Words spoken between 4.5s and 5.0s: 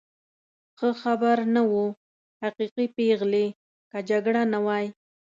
نه وای.